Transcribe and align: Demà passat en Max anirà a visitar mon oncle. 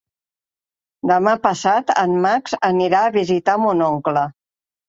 Demà 1.11 1.33
passat 1.43 1.93
en 2.05 2.15
Max 2.25 2.57
anirà 2.71 3.05
a 3.11 3.15
visitar 3.19 3.59
mon 3.67 3.89
oncle. 3.93 4.27